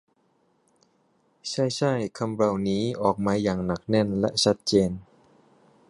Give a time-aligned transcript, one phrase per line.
[1.49, 4.91] ใช่ ใช่ คำเหล่านี้ออกมาอย่างหนักแน่นและชัดเจน